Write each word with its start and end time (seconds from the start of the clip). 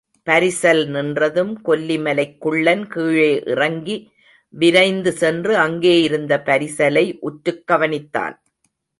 பரிசல் 0.29 0.81
நின்றதும் 0.93 1.51
கொல்லிமலைக் 1.65 2.37
குள்ளன் 2.37 2.87
கீழே 2.87 3.43
இறங்கி 3.45 4.11
விரைந்து 4.49 5.11
சென்று, 5.11 5.57
அங்கே 5.57 6.01
இருந்த 6.01 6.41
பரிசலை 6.45 7.17
உற்றுக் 7.19 7.63
கவனித்தான். 7.67 8.35